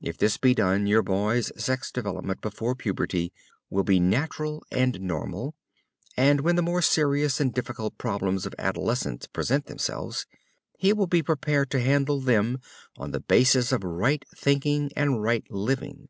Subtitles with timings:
[0.00, 3.32] If this be done, your boy's sex development before puberty
[3.70, 5.56] will be natural and normal,
[6.16, 10.26] and when the more serious and difficult problems of adolescence present themselves,
[10.78, 12.60] he will be prepared to handle them
[12.98, 16.08] on the basis of right thinking and right living.